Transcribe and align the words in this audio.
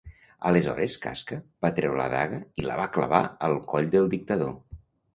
Aleshores 0.51 0.95
Casca 1.03 1.37
va 1.67 1.71
treure 1.81 2.01
la 2.01 2.09
daga 2.15 2.41
i 2.63 2.67
la 2.71 2.81
va 2.83 2.91
clavar 2.99 3.23
al 3.51 3.63
coll 3.71 3.95
del 3.97 4.15
dictador. 4.19 4.55